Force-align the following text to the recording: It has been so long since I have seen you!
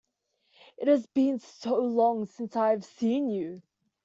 It 0.77 0.87
has 0.87 1.05
been 1.05 1.37
so 1.37 1.75
long 1.75 2.25
since 2.25 2.55
I 2.55 2.71
have 2.71 2.83
seen 2.83 3.29
you! 3.29 3.61